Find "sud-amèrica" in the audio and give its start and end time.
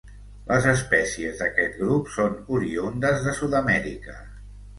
3.43-4.19